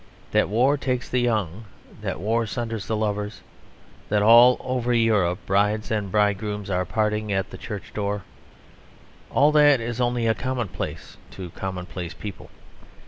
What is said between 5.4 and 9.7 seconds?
brides and bridegrooms are parting at the church door: all